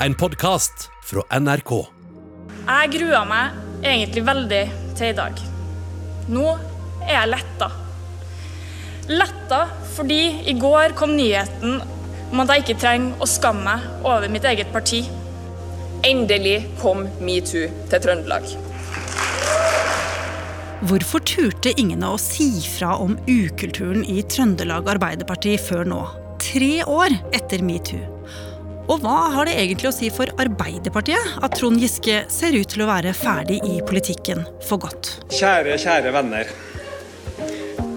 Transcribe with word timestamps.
en 0.00 0.14
podkast 0.14 0.90
fra 1.04 1.22
NRK. 1.40 1.72
Jeg 2.66 2.90
grua 2.96 3.22
meg 3.28 3.84
egentlig 3.86 4.24
veldig 4.26 4.62
til 4.98 5.12
i 5.12 5.16
dag. 5.16 5.38
Nå 6.28 6.46
er 7.06 7.12
jeg 7.14 7.30
letta. 7.32 7.68
Letta 9.08 9.60
fordi 9.94 10.20
i 10.50 10.56
går 10.58 10.96
kom 10.98 11.14
nyheten 11.16 11.78
om 12.26 12.42
at 12.42 12.52
jeg 12.52 12.64
ikke 12.64 12.80
trenger 12.82 13.22
å 13.22 13.28
skamme 13.30 13.64
meg 13.64 14.04
over 14.04 14.28
mitt 14.32 14.44
eget 14.48 14.72
parti. 14.74 15.04
Endelig 16.04 16.58
kom 16.82 17.06
metoo 17.24 17.70
til 17.88 18.02
Trøndelag. 18.02 18.50
Hvorfor 20.86 21.22
turte 21.24 21.72
ingen 21.80 22.04
av 22.04 22.18
oss 22.18 22.26
si 22.34 22.50
fra 22.68 22.98
om 23.00 23.16
ukulturen 23.30 24.04
i 24.04 24.20
Trøndelag 24.28 24.92
Arbeiderparti 24.92 25.56
før 25.62 25.88
nå? 25.88 26.02
Tre 26.42 26.84
år 26.84 27.16
etter 27.34 27.64
metoo. 27.64 28.15
Og 28.86 29.02
hva 29.02 29.16
har 29.34 29.48
det 29.48 29.56
egentlig 29.58 29.88
å 29.90 29.94
si 29.94 30.08
for 30.14 30.30
Arbeiderpartiet 30.38 31.40
at 31.42 31.56
Trond 31.58 31.80
Giske 31.82 32.20
ser 32.30 32.54
ut 32.54 32.70
til 32.70 32.84
å 32.84 32.90
være 32.90 33.14
ferdig 33.18 33.58
i 33.66 33.80
politikken 33.86 34.44
for 34.68 34.78
godt? 34.84 35.10
Kjære, 35.34 35.74
kjære 35.82 36.14
venner. 36.14 36.52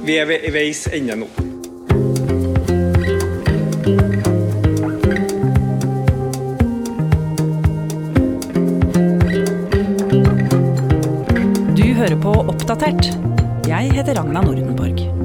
Vi 0.08 0.18
er 0.18 0.26
ved 0.26 0.50
veis 0.56 0.88
ende 0.90 1.20
nå. 1.22 1.30
Du 11.78 11.86
hører 12.02 12.18
på 12.18 12.34
Oppdatert. 12.50 13.14
Jeg 13.70 13.94
heter 13.94 14.18
Ragna 14.18 14.42
Nordenborg. 14.42 15.19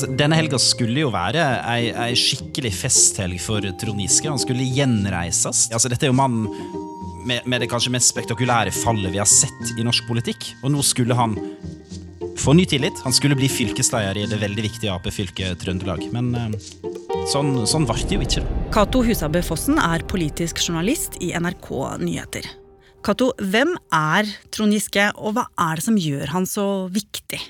Altså, 0.00 0.16
Denne 0.16 0.36
helga 0.38 0.56
skulle 0.56 1.02
jo 1.02 1.10
være 1.12 1.42
ei, 1.68 1.90
ei 1.92 2.14
skikkelig 2.16 2.70
festhelg 2.72 3.36
for 3.44 3.64
Trond 3.82 4.00
Giske. 4.00 4.30
Han 4.32 4.40
skulle 4.40 4.64
gjenreises. 4.64 5.66
Altså, 5.76 5.90
dette 5.92 6.08
er 6.08 6.08
jo 6.08 6.16
mannen 6.16 6.46
med, 7.28 7.44
med 7.44 7.60
det 7.60 7.68
kanskje 7.68 7.92
mest 7.92 8.14
spektakulære 8.14 8.72
fallet 8.72 9.12
vi 9.12 9.20
har 9.20 9.28
sett 9.28 9.74
i 9.76 9.84
norsk 9.84 10.08
politikk. 10.08 10.46
Og 10.64 10.72
nå 10.72 10.86
skulle 10.88 11.18
han 11.18 11.36
få 12.40 12.56
ny 12.56 12.64
tillit. 12.64 12.96
Han 13.04 13.12
skulle 13.12 13.36
bli 13.36 13.50
fylkesleder 13.52 14.22
i 14.22 14.24
det 14.30 14.40
veldig 14.40 14.64
viktige 14.70 14.96
Ap-fylket 14.96 15.60
Trøndelag. 15.66 16.06
Men 16.16 16.32
eh, 16.32 16.56
sånn, 17.28 17.66
sånn 17.68 17.84
ble 17.84 18.00
det 18.00 18.16
jo 18.16 18.24
ikke. 18.24 18.48
Cato 18.72 19.04
Husabø 19.04 19.44
Fossen 19.44 19.76
er 19.84 20.08
politisk 20.08 20.64
journalist 20.64 21.20
i 21.20 21.34
NRK 21.36 21.72
Nyheter. 22.00 22.48
Cato, 23.04 23.34
hvem 23.36 23.76
er 23.92 24.32
Trond 24.48 24.72
Giske, 24.72 25.12
og 25.20 25.36
hva 25.36 25.50
er 25.68 25.76
det 25.76 25.90
som 25.92 26.00
gjør 26.00 26.38
han 26.38 26.48
så 26.48 26.70
viktig? 26.88 27.44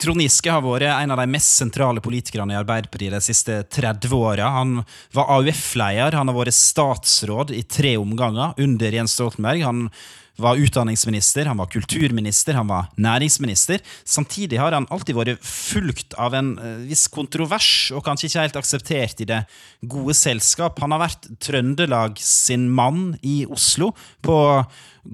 Trond 0.00 0.20
Giske 0.20 0.50
har 0.50 0.64
vært 0.64 0.88
en 0.90 1.14
av 1.14 1.20
de 1.22 1.28
mest 1.30 1.54
sentrale 1.54 2.02
politikerne 2.04 2.54
i 2.54 2.58
Arbeiderpartiet 2.58 3.14
de 3.14 3.22
siste 3.22 3.60
30 3.76 4.16
åra. 4.16 4.50
Han 4.58 4.80
var 5.14 5.30
AUF-leder, 5.38 6.18
han 6.18 6.30
har 6.30 6.36
vært 6.36 6.56
statsråd 6.58 7.54
i 7.54 7.62
tre 7.62 7.94
omganger 8.00 8.58
under 8.60 8.98
Jens 8.98 9.14
Stoltenberg. 9.16 9.64
Han 9.64 9.88
var 10.36 10.58
utdanningsminister, 10.58 11.46
han 11.46 11.60
var 11.62 11.70
kulturminister, 11.70 12.56
han 12.58 12.66
var 12.66 12.88
næringsminister. 12.98 13.78
Samtidig 14.04 14.58
har 14.58 14.74
han 14.74 14.88
alltid 14.90 15.14
vært 15.14 15.46
fulgt 15.46 16.16
av 16.18 16.34
en 16.34 16.56
eh, 16.58 16.82
viss 16.88 17.06
kontrovers, 17.12 17.92
og 17.94 18.02
kanskje 18.06 18.28
ikke 18.28 18.46
helt 18.48 18.58
akseptert 18.58 19.22
i 19.22 19.28
det 19.30 19.44
gode 19.86 20.16
selskap. 20.18 20.82
Han 20.82 20.96
har 20.96 21.04
vært 21.06 21.30
Trøndelag 21.38 22.18
sin 22.18 22.66
mann 22.74 23.14
i 23.22 23.44
Oslo, 23.46 23.92
på 24.24 24.36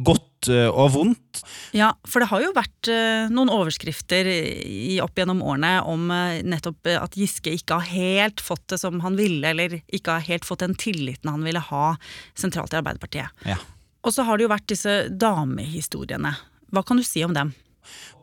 godt 0.09 0.30
eh, 0.49 0.69
og 0.69 0.95
vondt. 0.95 1.43
Ja, 1.77 1.93
for 2.09 2.23
det 2.23 2.31
har 2.31 2.45
jo 2.45 2.53
vært 2.57 2.91
eh, 2.93 3.29
noen 3.33 3.53
overskrifter 3.53 4.29
i, 4.31 4.97
opp 5.05 5.19
gjennom 5.19 5.43
årene 5.45 5.75
om 5.91 6.07
eh, 6.15 6.41
nettopp 6.47 6.89
at 6.95 7.19
Giske 7.19 7.53
ikke 7.59 7.81
har 7.81 7.91
helt 7.93 8.41
fått 8.45 8.65
det 8.73 8.81
som 8.81 9.03
han 9.05 9.19
ville, 9.21 9.45
eller 9.53 9.81
ikke 9.87 10.17
har 10.17 10.29
helt 10.31 10.49
fått 10.49 10.65
den 10.65 10.77
tilliten 10.79 11.33
han 11.33 11.45
ville 11.45 11.63
ha 11.71 11.95
sentralt 12.39 12.73
i 12.73 12.81
Arbeiderpartiet. 12.81 13.45
Ja. 13.45 13.59
Og 14.07 14.15
så 14.17 14.25
har 14.25 14.39
det 14.39 14.47
jo 14.47 14.55
vært 14.55 14.71
disse 14.73 14.95
damehistoriene. 15.13 16.33
Hva 16.71 16.85
kan 16.87 17.01
du 17.01 17.05
si 17.05 17.25
om 17.27 17.37
dem? 17.37 17.53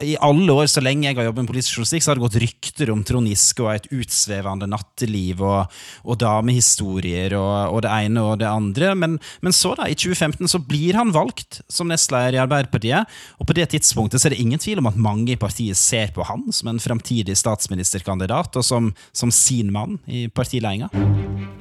I 0.04 0.14
alle 0.22 0.54
år 0.54 0.68
så 0.70 0.82
lenge 0.84 1.08
jeg 1.08 1.18
har 1.18 1.26
jobbet 1.26 1.44
med 1.44 1.50
politisk 1.50 1.78
journalistikk, 1.78 2.06
så 2.06 2.12
har 2.12 2.20
det 2.20 2.26
gått 2.26 2.40
rykter 2.44 2.92
om 2.94 3.02
Trond 3.08 3.30
Giske 3.32 3.64
og 3.66 3.72
et 3.74 3.88
utsvevende 3.96 4.70
natteliv 4.70 5.42
og, 5.42 5.74
og 6.06 6.20
damehistorier 6.22 7.34
og, 7.40 7.74
og, 7.74 7.82
det 7.86 7.94
ene 8.06 8.26
og 8.26 8.38
det 8.44 8.50
andre. 8.52 8.94
Men, 8.94 9.18
men, 9.42 9.56
så, 9.56 9.74
da, 9.80 9.90
i 9.90 9.98
2015, 9.98 10.52
så 10.54 10.62
blir 10.62 11.00
han 11.00 11.14
valgt 11.16 11.62
som 11.72 11.90
nestleder 11.90 12.38
i 12.38 12.44
Arbeiderpartiet. 12.46 13.20
Og 13.42 13.50
på 13.50 13.58
det 13.58 13.72
tidspunktet 13.74 14.22
så 14.22 14.30
er 14.30 14.38
det 14.38 14.42
ingen 14.44 14.62
tvil 14.62 14.84
om 14.84 14.92
at 14.92 15.02
mange 15.02 15.34
i 15.34 15.40
partiet 15.40 15.80
ser 15.80 16.14
på 16.14 16.28
han 16.30 16.46
som 16.54 16.70
en 16.72 16.84
framtidig 16.84 17.38
statsministerkandidat 17.40 18.60
og 18.60 18.66
som, 18.66 18.94
som 19.16 19.34
sin 19.34 19.74
mann 19.74 19.98
i 20.06 20.28
partiledelsen. 20.30 21.57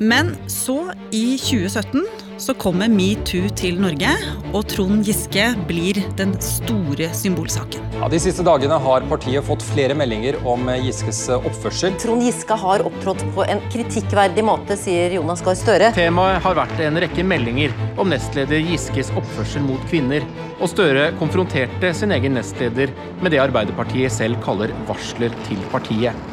Men 0.00 0.36
så, 0.46 0.92
i 1.10 1.38
2017, 1.38 2.06
så 2.42 2.54
kommer 2.58 2.88
metoo 2.90 3.50
til 3.54 3.76
Norge, 3.80 4.10
og 4.50 4.64
Trond 4.70 5.04
Giske 5.06 5.44
blir 5.68 6.00
den 6.18 6.32
store 6.42 7.10
symbolsaken. 7.14 7.84
Ja, 8.00 8.08
de 8.10 8.18
siste 8.22 8.44
dagene 8.46 8.78
har 8.82 9.06
partiet 9.10 9.46
fått 9.46 9.62
flere 9.66 9.94
meldinger 9.98 10.38
om 10.48 10.66
Giskes 10.82 11.20
oppførsel. 11.36 11.94
Trond 12.02 12.24
Giske 12.26 12.56
har 12.64 12.82
opptrådt 12.88 13.22
på 13.36 13.46
en 13.46 13.62
kritikkverdig 13.72 14.46
måte, 14.48 14.78
sier 14.80 15.14
Jonas 15.18 15.44
Gahr 15.44 15.58
Støre. 15.60 15.92
Temaet 15.96 16.42
har 16.42 16.58
vært 16.58 16.82
en 16.88 17.00
rekke 17.04 17.26
meldinger 17.26 17.76
om 18.00 18.10
nestleder 18.10 18.64
Giskes 18.72 19.12
oppførsel 19.14 19.62
mot 19.68 19.86
kvinner. 19.92 20.26
Og 20.58 20.72
Støre 20.72 21.10
konfronterte 21.20 21.94
sin 21.94 22.16
egen 22.16 22.38
nestleder 22.40 22.90
med 23.22 23.34
det 23.34 23.44
Arbeiderpartiet 23.44 24.14
selv 24.14 24.40
kaller 24.42 24.74
varsler 24.90 25.34
til 25.46 25.62
partiet. 25.70 26.31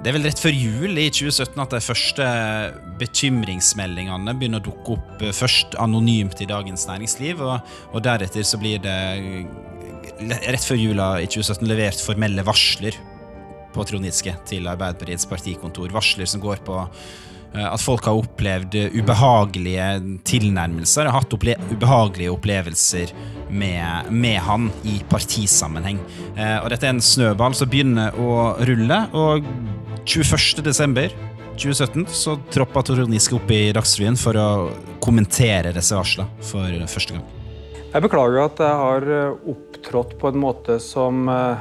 Det 0.00 0.08
er 0.08 0.14
vel 0.16 0.24
rett 0.24 0.40
før 0.40 0.54
jul 0.56 0.96
i 0.96 1.10
2017 1.12 1.60
at 1.60 1.74
de 1.74 1.78
første 1.84 2.26
bekymringsmeldingene 3.02 4.32
begynner 4.32 4.62
å 4.62 4.64
dukke 4.70 4.94
opp 4.94 5.24
eh, 5.26 5.34
først 5.36 5.74
anonymt 5.76 6.40
i 6.40 6.46
Dagens 6.48 6.86
Næringsliv, 6.88 7.42
og, 7.44 7.74
og 7.92 8.04
deretter 8.06 8.46
så 8.48 8.56
blir 8.62 8.80
det 8.80 8.96
rett 10.48 10.64
før 10.64 10.80
jula 10.80 11.08
i 11.20 11.26
2017 11.28 11.68
levert 11.68 12.00
formelle 12.00 12.44
varsler 12.48 12.96
på 13.74 13.84
Trond 13.90 14.08
Giske 14.08 14.32
til 14.48 14.70
Arbeiderpartiets 14.72 15.28
partikontor. 15.28 15.92
Varsler 15.92 16.32
som 16.32 16.40
går 16.40 16.64
på 16.64 16.78
eh, 16.80 17.68
at 17.68 17.84
folk 17.84 18.08
har 18.08 18.22
opplevd 18.22 18.78
ubehagelige 18.96 19.90
tilnærmelser, 20.32 21.10
har 21.10 21.20
hatt 21.20 21.36
opple 21.36 21.58
ubehagelige 21.74 22.32
opplevelser 22.32 23.12
med, 23.52 24.08
med, 24.08 24.40
han 24.48 24.72
i 24.88 24.96
partisammenheng. 25.12 26.00
Eh, 26.38 26.56
og 26.62 26.72
dette 26.72 26.88
er 26.88 26.96
en 26.96 27.04
snøball 27.04 27.52
som 27.60 27.68
begynner 27.68 28.16
å 28.16 28.56
rulle. 28.64 29.02
og 29.12 29.52
21.12.2017 30.06 32.06
så 32.06 32.38
troppa 32.50 32.82
Trond 32.82 33.12
Giske 33.12 33.34
opp 33.36 33.50
i 33.52 33.72
Dagsrevyen 33.74 34.16
for 34.18 34.36
å 34.38 34.70
kommentere 35.02 35.72
disse 35.76 35.96
varslene 35.96 36.28
for 36.44 36.86
første 36.88 37.12
gang. 37.16 37.24
Jeg 37.90 38.02
beklager 38.04 38.44
at 38.44 38.60
jeg 38.62 38.76
har 38.80 39.02
eh, 39.10 39.36
opptrådt 39.50 40.18
på 40.20 40.28
en 40.30 40.38
måte 40.38 40.78
som 40.82 41.28
eh, 41.28 41.56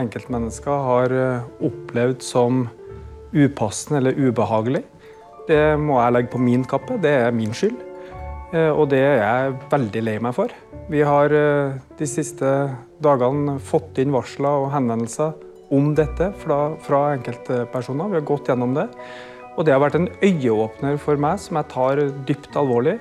enkeltmennesker 0.00 0.82
har 0.88 1.14
eh, 1.16 1.46
opplevd 1.64 2.22
som 2.24 2.66
upassende 3.32 4.02
eller 4.02 4.18
ubehagelig. 4.18 4.82
Det 5.48 5.76
må 5.80 6.02
jeg 6.02 6.14
legge 6.14 6.32
på 6.34 6.42
min 6.44 6.64
kappe. 6.68 7.00
Det 7.00 7.14
er 7.24 7.34
min 7.34 7.54
skyld. 7.56 7.80
Og 8.54 8.84
det 8.92 9.00
er 9.02 9.16
jeg 9.18 9.54
veldig 9.72 10.02
lei 10.06 10.14
meg 10.22 10.34
for. 10.36 10.52
Vi 10.86 11.00
har 11.02 11.32
de 11.34 12.06
siste 12.06 12.50
dagene 13.02 13.56
fått 13.58 13.98
inn 13.98 14.14
varsler 14.14 14.62
og 14.62 14.68
henvendelser 14.70 15.32
om 15.74 15.92
dette 15.98 16.30
fra, 16.40 16.58
fra 16.82 17.06
enkeltpersoner. 17.16 18.12
Vi 18.12 18.20
har 18.20 18.28
gått 18.28 18.50
gjennom 18.50 18.76
det. 18.76 18.88
Og 19.54 19.66
det 19.66 19.74
har 19.74 19.82
vært 19.82 19.98
en 19.98 20.10
øyeåpner 20.22 20.98
for 21.02 21.20
meg 21.20 21.38
som 21.42 21.60
jeg 21.60 21.70
tar 21.70 22.02
dypt 22.26 22.56
alvorlig, 22.58 22.98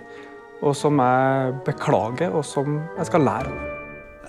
og 0.64 0.76
som 0.78 1.00
jeg 1.02 1.54
beklager, 1.66 2.34
og 2.34 2.46
som 2.48 2.78
jeg 2.98 3.10
skal 3.10 3.26
lære 3.26 3.54
av. 3.54 3.70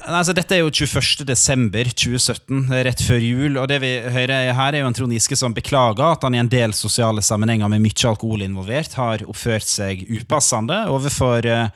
Altså, 0.04 0.34
dette 0.36 0.56
er 0.56 0.64
jo 0.64 0.72
21.12.2017, 0.74 2.64
rett 2.84 3.02
før 3.06 3.22
jul. 3.22 3.58
og 3.60 3.68
det 3.70 3.78
vi 3.80 3.92
hører 4.02 4.50
her 4.52 4.74
er 4.74 4.82
jo 4.82 4.88
en 4.90 4.96
Trond 4.96 5.14
Giske 5.14 5.38
som 5.38 5.54
beklager 5.54 6.04
at 6.04 6.26
han 6.26 6.34
i 6.34 6.40
en 6.42 6.50
del 6.50 6.74
sosiale 6.76 7.22
sammenhenger 7.24 7.70
med 7.72 7.84
mye 7.84 8.08
alkohol 8.10 8.42
involvert 8.44 8.98
har 8.98 9.24
oppført 9.30 9.68
seg 9.70 10.02
upassende 10.10 10.82
overfor 10.92 11.46
uh, 11.46 11.70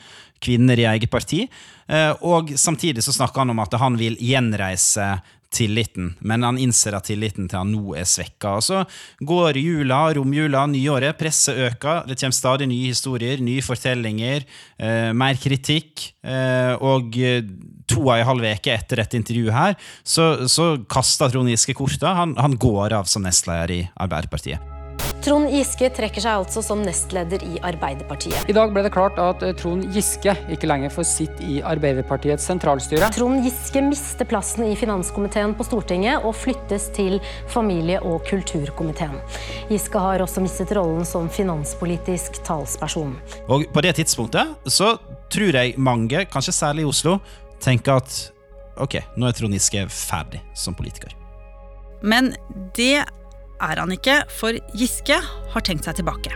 kvinner 0.44 0.80
i 0.80 0.88
eget 0.90 1.10
parti. 1.10 1.46
Uh, 1.88 2.12
og 2.26 2.52
samtidig 2.58 3.06
så 3.06 3.14
snakker 3.14 3.46
han 3.46 3.54
om 3.54 3.62
at 3.64 3.78
han 3.80 3.96
vil 4.00 4.18
gjenreise 4.20 5.08
tilliten, 5.54 6.12
men 6.20 6.44
han 6.44 6.58
innser 6.60 6.96
at 6.98 7.08
tilliten 7.08 7.48
til 7.48 7.60
han 7.60 7.72
nå 7.72 7.94
er 7.96 8.06
svekka. 8.08 8.58
Og 8.58 8.66
så 8.66 8.82
går 9.24 9.58
jula, 9.60 10.00
romjula, 10.18 10.66
nyåret, 10.70 11.16
presset 11.18 11.58
øker, 11.68 12.04
det 12.08 12.18
kommer 12.20 12.36
stadig 12.36 12.68
nye 12.68 12.92
historier, 12.92 13.40
nye 13.44 13.64
fortellinger, 13.64 14.44
eh, 14.78 15.10
mer 15.16 15.40
kritikk. 15.40 16.10
Eh, 16.22 16.74
og 16.84 17.16
to 17.88 18.02
og 18.04 18.14
en 18.18 18.28
halv 18.28 18.48
uke 18.52 18.74
etter 18.74 19.00
dette 19.00 19.16
intervjuet 19.16 19.56
her, 19.56 19.78
så, 20.04 20.48
så 20.50 20.74
kaster 20.90 21.32
Trond 21.32 21.48
Giske 21.52 21.76
korta. 21.78 22.14
Han, 22.20 22.36
han 22.38 22.58
går 22.60 22.98
av 23.00 23.08
som 23.08 23.24
nestleder 23.24 23.78
i 23.78 23.84
Arbeiderpartiet. 23.96 24.77
Trond 25.24 25.50
Giske 25.52 25.90
trekker 25.92 26.22
seg 26.24 26.40
altså 26.40 26.62
som 26.64 26.80
nestleder 26.80 27.42
i 27.44 27.58
Arbeiderpartiet. 27.66 28.46
I 28.48 28.54
dag 28.56 28.70
ble 28.72 28.84
det 28.86 28.92
klart 28.94 29.18
at 29.20 29.42
eh, 29.44 29.52
Trond 29.58 29.84
Giske 29.92 30.32
ikke 30.54 30.70
lenger 30.70 30.92
får 30.94 31.04
sitte 31.10 31.44
i 31.44 31.58
Arbeiderpartiets 31.66 32.46
sentralstyre. 32.48 33.10
Trond 33.12 33.44
Giske 33.44 33.82
mister 33.84 34.28
plassen 34.28 34.68
i 34.68 34.76
finanskomiteen 34.78 35.52
på 35.58 35.66
Stortinget 35.68 36.24
og 36.24 36.32
flyttes 36.38 36.88
til 36.96 37.18
familie- 37.52 38.00
og 38.00 38.22
kulturkomiteen. 38.30 39.18
Giske 39.68 40.00
har 40.00 40.24
også 40.24 40.44
mistet 40.44 40.72
rollen 40.78 41.04
som 41.08 41.28
finanspolitisk 41.28 42.40
talsperson. 42.46 43.18
Og 43.52 43.68
på 43.74 43.84
det 43.84 43.98
tidspunktet 44.00 44.56
så 44.70 44.94
tror 45.28 45.60
jeg 45.60 45.76
mange, 45.76 46.24
kanskje 46.32 46.56
særlig 46.56 46.86
i 46.86 46.90
Oslo, 46.94 47.18
tenker 47.60 47.98
at 48.00 48.18
ok, 48.80 49.00
nå 49.18 49.28
er 49.28 49.36
Trond 49.36 49.58
Giske 49.58 49.84
ferdig 49.92 50.40
som 50.56 50.78
politiker. 50.78 51.12
Men 52.00 52.32
det 52.78 53.02
er 53.60 53.82
han 53.82 53.94
ikke, 53.94 54.22
for 54.30 54.56
Giske 54.78 55.18
har 55.54 55.66
tenkt 55.66 55.88
seg 55.88 55.98
tilbake. 56.00 56.34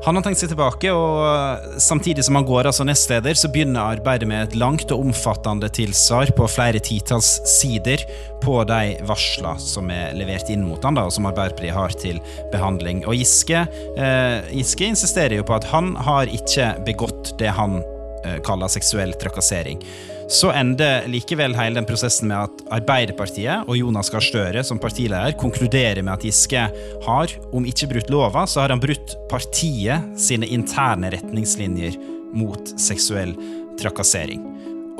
Han 0.00 0.16
har 0.16 0.24
tenkt 0.24 0.40
seg 0.40 0.48
tilbake, 0.48 0.88
og 0.96 1.80
samtidig 1.82 2.24
som 2.24 2.38
han 2.38 2.46
går 2.48 2.70
av 2.70 2.72
som 2.72 2.88
nestleder, 2.88 3.36
så 3.36 3.50
begynner 3.52 3.98
arbeidet 3.98 4.28
med 4.30 4.46
et 4.46 4.54
langt 4.56 4.88
og 4.94 5.02
omfattende 5.04 5.68
tilsvar 5.76 6.32
på 6.38 6.46
flere 6.48 6.80
titalls 6.80 7.34
sider 7.44 8.00
på 8.40 8.54
de 8.68 8.94
varsla 9.08 9.58
som 9.60 9.92
er 9.92 10.16
levert 10.16 10.48
inn 10.52 10.64
mot 10.64 10.80
han 10.88 10.96
da, 10.96 11.04
og 11.04 11.12
som 11.12 11.28
Arbeiderpartiet 11.28 11.76
har 11.76 11.92
til 12.00 12.22
behandling. 12.54 13.04
Og 13.04 13.18
Giske, 13.20 13.66
eh, 14.00 14.48
Giske 14.56 14.88
insisterer 14.88 15.36
jo 15.36 15.44
på 15.44 15.58
at 15.58 15.68
han 15.68 15.92
har 16.08 16.32
ikke 16.32 16.72
begått 16.88 17.34
det 17.42 17.52
han 17.60 17.82
eh, 18.24 18.40
kaller 18.46 18.72
seksuell 18.72 19.12
trakassering. 19.20 19.84
Så 20.30 20.52
ender 20.54 21.08
likevel 21.10 21.56
hele 21.58 21.74
den 21.80 21.86
prosessen 21.88 22.28
med 22.30 22.38
at 22.38 22.60
Arbeiderpartiet 22.76 23.66
og 23.66 23.74
Jonas 23.74 24.12
Gahr 24.14 24.22
Støre 24.22 24.62
som 24.66 24.78
partileder 24.78 25.34
konkluderer 25.40 26.04
med 26.06 26.12
at 26.14 26.26
Giske 26.28 26.68
har, 27.06 27.34
om 27.50 27.66
ikke 27.66 27.88
brutt 27.90 28.12
lova, 28.14 28.44
så 28.46 28.62
har 28.62 28.70
han 28.70 28.82
brutt 28.82 29.16
partiet 29.30 30.06
sine 30.22 30.46
interne 30.46 31.10
retningslinjer 31.16 31.98
mot 32.38 32.70
seksuell 32.78 33.34
trakassering. 33.80 34.46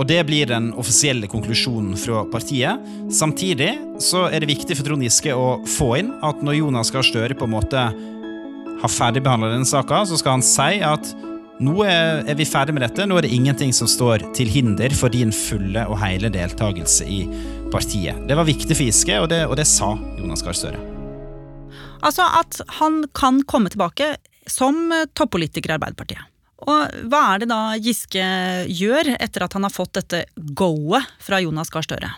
Og 0.00 0.06
Det 0.08 0.18
blir 0.26 0.48
den 0.50 0.72
offisielle 0.80 1.28
konklusjonen 1.30 1.94
fra 2.00 2.24
partiet. 2.32 2.82
Samtidig 3.12 3.74
så 4.02 4.26
er 4.32 4.40
det 4.40 4.50
viktig 4.50 4.78
for 4.78 4.88
Trond 4.88 5.04
Giske 5.04 5.34
å 5.36 5.60
få 5.78 5.92
inn 6.00 6.14
at 6.26 6.42
når 6.42 6.58
Jonas 6.58 6.90
Gahr 6.90 7.06
Støre 7.06 7.36
på 7.38 7.46
en 7.46 7.54
måte 7.54 7.82
har 8.80 8.94
ferdigbehandla 8.98 9.52
denne 9.52 9.68
saka, 9.68 10.02
så 10.08 10.18
skal 10.18 10.40
han 10.40 10.46
si 10.46 10.80
at 10.82 11.12
nå 11.60 11.74
er, 11.84 12.24
vi 12.36 12.46
ferdig 12.48 12.74
med 12.76 12.84
dette. 12.86 13.04
Nå 13.06 13.18
er 13.18 13.26
det 13.26 13.34
ingenting 13.36 13.72
som 13.76 13.88
står 13.90 14.24
til 14.36 14.48
hinder 14.48 14.92
for 14.96 15.12
din 15.12 15.32
fulle 15.34 15.84
og 15.88 15.98
hele 16.00 16.30
deltakelse 16.32 17.04
i 17.04 17.20
partiet. 17.72 18.16
Det 18.28 18.38
var 18.38 18.48
viktig 18.48 18.72
for 18.72 18.86
Giske, 18.86 19.18
og 19.20 19.30
og 19.30 19.56
det 19.60 19.68
sa 19.68 19.92
Jonas 20.18 20.42
Gahr 20.46 20.56
Støre. 20.56 20.80
Altså 22.00 22.24
at 22.40 22.62
han 22.80 23.04
kan 23.14 23.42
komme 23.44 23.68
tilbake 23.68 24.14
som 24.48 24.88
toppolitiker 25.14 25.70
i 25.70 25.76
Arbeiderpartiet. 25.76 26.24
Og 26.60 27.06
hva 27.08 27.20
er 27.34 27.42
det 27.42 27.50
da 27.52 27.60
Giske 27.80 28.24
gjør 28.68 29.14
etter 29.16 29.44
at 29.44 29.54
han 29.56 29.64
har 29.64 29.72
fått 29.72 29.94
dette 30.00 30.24
go-et 30.36 31.08
fra 31.20 31.40
Jonas 31.40 31.72
Gahr 31.72 31.84
Støre? 31.86 32.10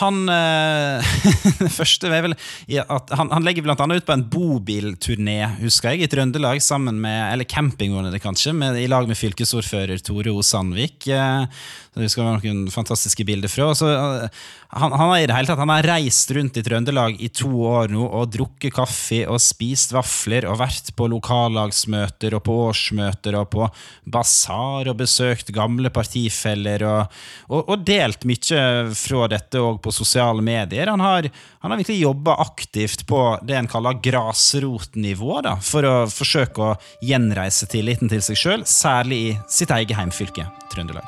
Han 0.00 0.24
øh, 0.30 1.14
første 1.78 2.10
er 2.10 2.24
vel 2.24 2.34
at 2.34 3.12
han, 3.14 3.30
han 3.30 3.46
legger 3.46 3.68
annet 3.74 4.02
ut 4.02 4.08
på 4.08 4.16
en 4.16 4.26
bobilturné, 4.32 5.38
husker 5.60 5.94
jeg, 5.94 6.04
i 6.04 6.10
Trøndelag, 6.10 6.62
sammen 6.64 6.98
med, 7.02 7.20
eller 7.32 7.48
campingvogner 7.48 8.18
kanskje, 8.22 8.54
med, 8.56 8.80
i 8.80 8.88
lag 8.90 9.06
med 9.10 9.18
fylkesordfører 9.18 10.02
Tore 10.02 10.34
O. 10.34 10.42
Sandvik. 10.42 11.06
Eh, 11.06 11.46
det 11.94 12.10
skal 12.10 12.26
være 12.26 12.42
noen 12.42 12.72
fantastiske 12.74 13.26
bilder 13.26 13.52
fra. 13.52 13.70
Så, 13.78 13.86
uh, 13.86 14.44
han, 14.76 14.92
han, 14.92 15.08
har 15.08 15.18
i 15.18 15.26
det 15.26 15.34
hele 15.36 15.46
tatt, 15.46 15.60
han 15.62 15.70
har 15.70 15.86
reist 15.86 16.30
rundt 16.34 16.56
i 16.58 16.62
Trøndelag 16.66 17.20
i 17.22 17.28
to 17.30 17.50
år 17.68 17.92
nå 17.94 18.04
og 18.04 18.32
drukket 18.34 18.74
kaffe 18.74 19.20
og 19.30 19.38
spist 19.42 19.94
vafler 19.94 20.48
og 20.50 20.58
vært 20.58 20.90
på 20.98 21.06
lokallagsmøter 21.12 22.34
og 22.34 22.42
på 22.48 22.56
årsmøter 22.66 23.38
og 23.38 23.48
på 23.54 23.68
basar 24.10 24.90
og 24.90 24.98
besøkt 24.98 25.52
gamle 25.54 25.92
partifeller 25.94 26.86
og, 26.88 27.14
og, 27.50 27.60
og 27.62 27.86
delt 27.86 28.26
mye 28.26 28.64
fra 28.98 29.30
dette 29.30 29.62
òg 29.62 29.78
på 29.84 29.94
sosiale 29.94 30.42
medier. 30.44 30.90
Han 30.90 31.04
har, 31.04 31.30
han 31.62 31.74
har 31.74 31.80
virkelig 31.80 32.02
jobba 32.02 32.38
aktivt 32.42 33.06
på 33.06 33.22
det 33.46 33.60
en 33.60 33.70
kaller 33.70 34.02
grasrotnivå, 34.02 35.38
da, 35.46 35.56
for 35.62 35.86
å 35.86 35.96
forsøke 36.10 36.70
å 36.72 36.76
gjenreise 37.04 37.70
tilliten 37.70 38.10
til 38.10 38.24
seg 38.26 38.40
sjøl, 38.40 38.66
særlig 38.68 39.20
i 39.30 39.34
sitt 39.46 39.70
eget 39.74 39.94
heimfylke, 39.98 40.48
Trøndelag. 40.74 41.06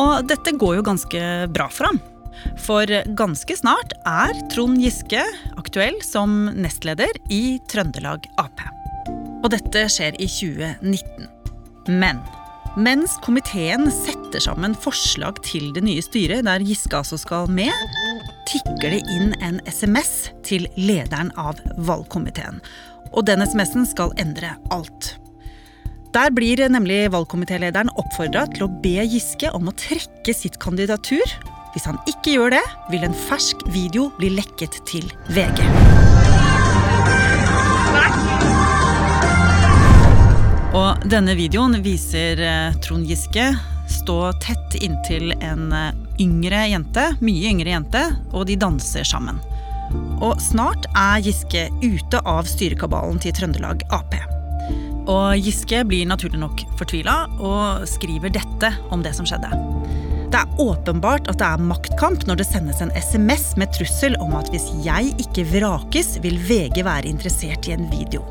Og 0.00 0.24
dette 0.26 0.54
går 0.58 0.80
jo 0.80 0.88
ganske 0.90 1.28
bra 1.54 1.70
for 1.70 1.90
ham. 1.90 2.00
For 2.60 2.90
ganske 3.18 3.56
snart 3.58 3.94
er 4.08 4.34
Trond 4.52 4.80
Giske 4.82 5.22
aktuell 5.60 5.98
som 6.06 6.50
nestleder 6.56 7.16
i 7.32 7.58
Trøndelag 7.70 8.26
Ap. 8.40 8.64
Og 9.40 9.50
dette 9.54 9.86
skjer 9.92 10.18
i 10.20 10.28
2019. 10.28 11.28
Men 11.90 12.20
mens 12.78 13.16
komiteen 13.24 13.88
setter 13.90 14.42
sammen 14.44 14.76
forslag 14.78 15.40
til 15.42 15.72
det 15.74 15.82
nye 15.82 16.02
styret, 16.04 16.44
der 16.46 16.62
Giske 16.62 17.00
altså 17.00 17.18
skal 17.18 17.50
med, 17.50 17.72
tikker 18.50 18.94
det 18.94 19.00
inn 19.10 19.32
en 19.42 19.58
SMS 19.66 20.30
til 20.46 20.68
lederen 20.78 21.32
av 21.40 21.58
valgkomiteen. 21.82 22.60
Og 23.10 23.26
den 23.26 23.42
SMS-en 23.42 23.88
skal 23.90 24.14
endre 24.22 24.54
alt. 24.70 25.16
Der 26.14 26.30
blir 26.34 26.62
nemlig 26.70 27.04
valgkomitélederen 27.14 27.90
oppfordra 27.98 28.46
til 28.50 28.66
å 28.66 28.72
be 28.82 29.02
Giske 29.06 29.50
om 29.54 29.70
å 29.70 29.76
trekke 29.78 30.34
sitt 30.34 30.58
kandidatur. 30.62 31.34
Hvis 31.74 31.86
han 31.86 32.00
ikke 32.10 32.34
gjør 32.34 32.54
det, 32.56 32.62
vil 32.90 33.04
en 33.06 33.14
fersk 33.14 33.62
video 33.70 34.08
bli 34.18 34.32
lekket 34.34 34.80
til 34.88 35.06
VG. 35.30 35.60
Og 40.74 41.06
denne 41.10 41.34
videoen 41.38 41.78
viser 41.82 42.42
eh, 42.42 42.78
Trond 42.82 43.06
Giske 43.06 43.52
stå 43.90 44.18
tett 44.42 44.76
inntil 44.82 45.32
en 45.38 45.70
eh, 45.74 45.94
yngre 46.22 46.64
jente, 46.70 47.06
mye 47.22 47.50
yngre 47.50 47.74
jente, 47.74 48.02
og 48.34 48.46
de 48.50 48.58
danser 48.58 49.06
sammen. 49.06 49.38
Og 50.22 50.38
snart 50.42 50.86
er 50.94 51.22
Giske 51.22 51.68
ute 51.82 52.22
av 52.26 52.50
styrekabalen 52.50 53.18
til 53.22 53.34
Trøndelag 53.34 53.82
Ap. 53.94 54.14
Og 55.10 55.38
Giske 55.42 55.82
blir 55.86 56.06
naturlig 56.06 56.38
nok 56.42 56.62
fortvila 56.78 57.24
og 57.38 57.86
skriver 57.90 58.34
dette 58.34 58.74
om 58.94 59.02
det 59.06 59.14
som 59.18 59.26
skjedde. 59.26 59.50
Det 60.30 60.38
er 60.38 60.60
åpenbart 60.62 61.26
at 61.26 61.40
det 61.40 61.46
er 61.46 61.62
maktkamp 61.66 62.22
når 62.28 62.38
det 62.38 62.44
sendes 62.46 62.78
en 62.84 62.92
SMS 62.94 63.56
med 63.58 63.72
trussel 63.74 64.14
om 64.22 64.36
at 64.38 64.46
hvis 64.52 64.68
jeg 64.84 65.08
ikke 65.24 65.42
vrakes, 65.56 66.12
vil 66.22 66.36
VG 66.46 66.84
være 66.86 67.10
interessert 67.10 67.66
i 67.66 67.74
en 67.74 67.88
video. 67.90 68.22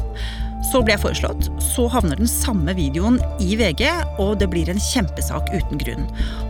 Så 0.71 0.79
ble 0.79 0.93
jeg 0.95 1.03
foreslått, 1.03 1.49
så 1.63 1.89
havner 1.91 2.19
den 2.19 2.29
samme 2.31 2.71
videoen 2.77 3.17
i 3.43 3.57
VG, 3.59 3.83
og 4.21 4.37
det 4.39 4.47
blir 4.53 4.71
en 4.71 4.79
kjempesak 4.79 5.51
uten 5.51 5.81
grunn. 5.81 6.05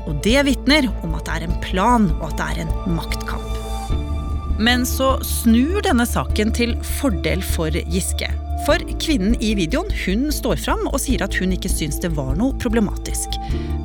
Og 0.06 0.20
det 0.26 0.38
vitner 0.52 0.90
om 1.02 1.18
at 1.18 1.26
det 1.26 1.40
er 1.40 1.48
en 1.48 1.58
plan, 1.66 2.06
og 2.20 2.28
at 2.30 2.38
det 2.38 2.50
er 2.52 2.62
en 2.68 2.94
maktkamp. 3.00 3.58
Men 4.62 4.86
så 4.86 5.16
snur 5.26 5.82
denne 5.86 6.06
saken 6.06 6.54
til 6.54 6.78
fordel 7.00 7.42
for 7.56 7.74
Giske. 7.90 8.30
For 8.68 8.82
kvinnen 9.02 9.38
i 9.44 9.54
videoen 9.58 9.90
hun 10.04 10.28
står 10.34 10.60
fram 10.62 10.84
og 10.90 11.00
sier 11.02 11.24
at 11.26 11.36
hun 11.40 11.54
ikke 11.56 11.72
syns 11.72 12.00
det 12.04 12.12
var 12.18 12.36
noe 12.40 12.58
problematisk. 12.62 13.38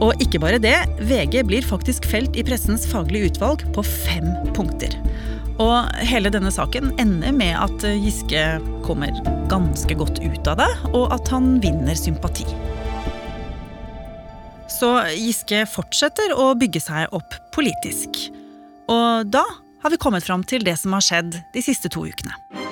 Og 0.03 0.19
ikke 0.23 0.41
bare 0.43 0.61
det, 0.63 0.77
VG 1.07 1.41
blir 1.49 1.67
faktisk 1.67 2.09
felt 2.11 2.37
i 2.37 2.45
pressens 2.47 2.87
faglige 2.91 3.31
utvalg 3.33 3.65
på 3.77 3.85
fem 3.87 4.33
punkter. 4.57 4.97
Og 5.63 5.87
hele 6.03 6.33
denne 6.35 6.51
saken 6.51 6.91
ender 6.99 7.35
med 7.35 7.55
at 7.55 7.87
Giske 8.03 8.43
kommer 8.87 9.15
ganske 9.51 9.95
godt 9.95 10.19
ut 10.25 10.51
av 10.51 10.59
det, 10.59 10.71
og 10.91 11.13
at 11.15 11.31
han 11.31 11.61
vinner 11.63 11.95
sympati. 11.99 12.47
Så 14.75 14.91
Giske 15.15 15.63
fortsetter 15.71 16.35
å 16.35 16.51
bygge 16.59 16.83
seg 16.83 17.15
opp 17.15 17.39
politisk. 17.55 18.27
Og 18.91 19.31
da 19.31 19.45
har 19.85 19.93
vi 19.93 20.01
kommet 20.01 20.27
fram 20.27 20.43
til 20.43 20.67
det 20.67 20.75
som 20.81 20.97
har 20.97 21.05
skjedd 21.05 21.39
de 21.55 21.63
siste 21.63 21.93
to 21.93 22.03
ukene. 22.09 22.64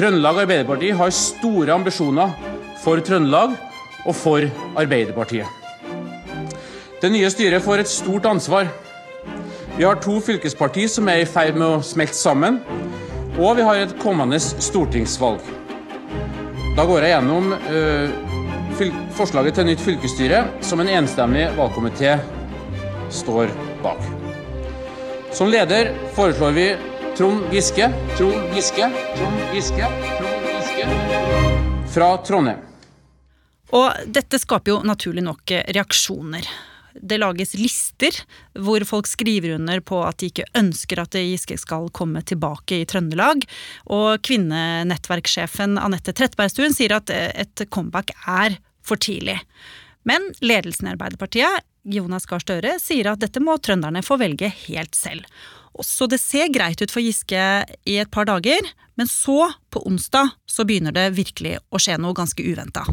Trøndelag 0.00 0.38
Arbeiderparti 0.46 0.94
har 0.96 1.10
store 1.12 1.74
ambisjoner 1.74 2.30
for 2.80 3.02
Trøndelag 3.04 3.52
og 4.08 4.14
for 4.16 4.46
Arbeiderpartiet. 4.80 5.44
Det 7.02 7.10
nye 7.12 7.28
styret 7.28 7.60
får 7.60 7.82
et 7.82 7.90
stort 7.92 8.24
ansvar. 8.30 8.70
Vi 9.76 9.84
har 9.84 10.00
to 10.00 10.16
fylkesparti 10.24 10.86
som 10.88 11.10
er 11.12 11.20
i 11.20 11.28
ferd 11.28 11.58
med 11.60 11.66
å 11.66 11.82
smelte 11.84 12.16
sammen, 12.16 12.62
og 13.36 13.58
vi 13.58 13.66
har 13.68 13.82
et 13.82 13.92
kommende 14.00 14.40
stortingsvalg. 14.40 15.44
Da 16.78 16.86
går 16.88 17.04
jeg 17.04 17.12
gjennom 17.18 17.52
uh, 17.52 18.80
forslaget 19.20 19.60
til 19.60 19.68
nytt 19.68 19.84
fylkesstyre, 19.84 20.46
som 20.64 20.80
en 20.80 20.94
enstemmig 20.96 21.50
valgkomité 21.60 22.16
står 23.20 23.52
bak. 23.84 24.00
Som 25.36 25.52
leder 25.52 25.92
foreslår 26.16 26.56
vi 26.56 26.70
Trond 27.20 27.52
Giske, 27.52 27.92
Trond 28.16 28.54
Giske, 28.54 28.86
Trond 29.16 29.40
Giske, 29.52 29.88
Trond 30.18 30.46
Giske 30.46 30.86
fra 31.92 32.06
Trondheim. 32.24 32.62
Og 33.76 34.06
dette 34.08 34.40
skaper 34.40 34.72
jo 34.72 34.78
naturlig 34.88 35.26
nok 35.26 35.52
reaksjoner. 35.68 36.48
det 36.94 37.18
lages 37.20 37.52
lister 37.60 38.22
hvor 38.56 38.80
folk 38.88 39.06
skriver 39.06 39.58
under 39.58 39.84
på 39.84 40.00
at 40.00 40.16
de 40.16 40.32
ikke 40.32 40.48
ønsker 40.56 41.04
at 41.04 41.20
Giske 41.20 41.60
skal 41.60 41.92
komme 41.92 42.24
tilbake 42.24 42.80
i 42.80 42.88
Trøndelag. 42.88 43.44
Og 43.92 44.24
kvinnenettverkssjefen 44.24 45.76
Anette 45.76 46.16
Trettebergstuen 46.16 46.72
sier 46.72 46.96
at 47.02 47.12
et 47.12 47.68
comeback 47.68 48.16
er 48.24 48.56
for 48.80 48.96
tidlig. 48.96 49.36
Men 50.08 50.32
ledelsen 50.40 50.88
i 50.88 50.96
Arbeiderpartiet, 50.96 51.68
Jonas 51.84 52.24
Gahr 52.24 52.40
Støre, 52.40 52.78
sier 52.80 53.12
at 53.12 53.20
dette 53.20 53.44
må 53.44 53.60
trønderne 53.60 54.00
få 54.00 54.16
velge 54.16 54.48
helt 54.64 54.96
selv. 54.96 55.28
Så 55.80 56.08
det 56.10 56.18
ser 56.20 56.50
greit 56.52 56.82
ut 56.82 56.90
for 56.92 57.02
Giske 57.04 57.44
i 57.88 57.96
et 58.02 58.10
par 58.10 58.26
dager, 58.28 58.66
men 58.98 59.08
så, 59.08 59.52
på 59.70 59.84
onsdag, 59.88 60.34
så 60.50 60.66
begynner 60.68 60.92
det 60.92 61.12
virkelig 61.16 61.58
å 61.70 61.80
skje 61.80 61.96
noe 62.00 62.16
ganske 62.16 62.44
uventa. 62.44 62.84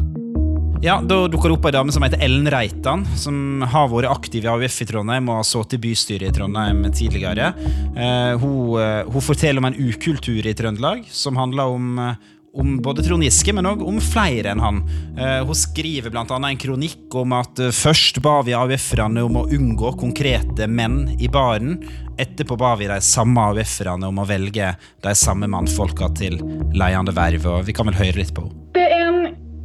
Ja, 0.78 1.00
Da 1.02 1.24
dukker 1.26 1.50
det 1.50 1.56
opp 1.56 1.66
ei 1.66 1.74
dame 1.74 1.92
som 1.94 2.04
heter 2.06 2.20
Ellen 2.22 2.46
Reitan, 2.46 3.02
som 3.18 3.64
har 3.66 3.88
vært 3.90 4.12
aktiv 4.12 4.46
i 4.46 4.50
AUF 4.52 4.76
i 4.84 4.86
Trondheim 4.86 5.26
og 5.26 5.40
har 5.40 5.48
sittet 5.48 5.74
i 5.74 5.82
bystyret 5.88 6.30
i 6.30 6.36
Trondheim 6.36 6.84
tidligere. 6.94 7.50
Eh, 7.98 8.38
hun, 8.38 8.78
eh, 8.78 9.02
hun, 9.10 9.24
forteller 9.24 9.58
om 9.58 9.66
en 9.72 9.74
ukultur 9.74 10.46
i 10.46 10.54
Trøndelag 10.54 11.02
som 11.10 11.36
handler 11.36 11.74
om, 11.74 11.98
eh, 11.98 12.14
om 12.54 12.78
både 12.82 13.02
Trond 13.06 13.24
Giske, 13.24 13.52
men 13.54 13.68
òg 13.68 13.82
om 13.86 14.00
flere 14.02 14.52
enn 14.52 14.62
han. 14.62 14.82
Eh, 15.18 15.40
hun 15.46 15.58
skriver 15.58 16.12
bl.a. 16.12 16.24
en 16.26 16.60
kronikk 16.60 17.14
om 17.20 17.34
at 17.36 17.60
eh, 17.62 17.74
først 17.74 18.22
ba 18.24 18.38
vi 18.46 18.56
AUF-erne 18.56 19.24
om 19.26 19.40
å 19.42 19.46
unngå 19.54 19.94
konkrete 20.00 20.68
menn 20.70 21.16
i 21.18 21.30
baren. 21.32 21.78
Etterpå 22.18 22.58
ba 22.58 22.74
vi 22.80 22.90
de 22.90 23.00
samme 23.04 23.50
AUF-erne 23.50 24.08
om 24.08 24.22
å 24.22 24.28
velge 24.28 24.72
de 25.04 25.18
samme 25.18 25.50
mannfolka 25.50 26.10
til 26.18 26.40
ledende 26.74 27.14
verv. 27.14 27.46
og 27.46 27.68
Vi 27.68 27.76
kan 27.76 27.90
vel 27.90 28.00
høre 28.00 28.18
litt 28.22 28.34
på 28.34 28.46
henne 28.46 28.57